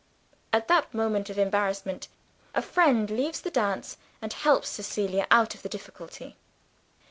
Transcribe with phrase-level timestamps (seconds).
[0.51, 2.07] At that moment of embarrassment,
[2.55, 6.37] a friend leaves the dance, and helps Cecilia out of the difficulty.